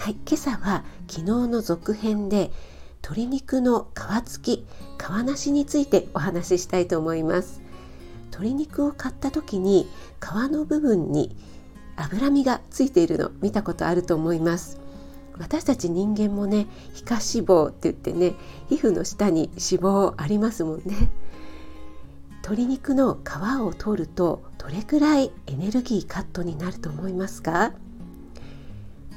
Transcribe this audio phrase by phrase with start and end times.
[0.00, 2.50] はい、今朝は昨日の続編で
[3.02, 4.66] 鶏肉の皮付き
[4.98, 7.60] 皮なしについてお話ししたいと思います。
[8.30, 9.86] 鶏肉を買った時に
[10.18, 11.36] 皮の部分に
[11.96, 14.80] 脂身がついているの見たことあると思います。
[15.36, 18.36] 私たち人間もね皮下脂肪って言ってね
[18.70, 21.10] 皮膚の下に脂肪ありますもんね。
[22.36, 27.74] 鶏肉の皮を取るとどれくらいエネルギーカットになると思いますか？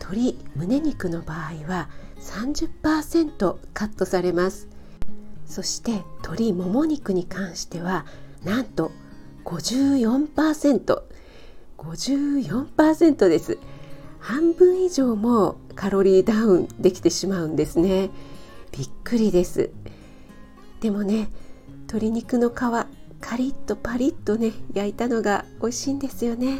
[0.04, 1.88] 鶏胸肉の場合は
[2.20, 4.68] 30%カットされます。
[5.46, 8.06] そして鶏もも肉に関しては
[8.44, 8.92] なんと
[9.46, 11.02] 54%54%
[11.78, 13.58] 54です。
[14.20, 18.10] 半分以上もカロリーダウンできてしまうんですね。
[18.72, 19.70] びっくりです。
[20.82, 21.30] でもね
[21.88, 26.60] 鶏肉の皮カリッとパリッとね焼いたのが美味しいんですよね。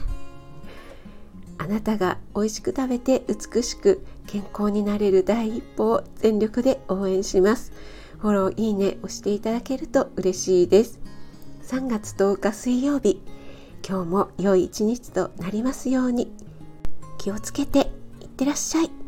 [1.58, 7.72] あなたが美味しく食べて美しく健康になれる第一歩を全力で応援します。
[8.20, 11.00] フォローいいね押していただけると嬉しいです。
[11.64, 13.22] 3月10日水曜日
[13.88, 16.32] 今日も良い一日となりますように。
[17.18, 19.03] 気をつけていってらっしゃい。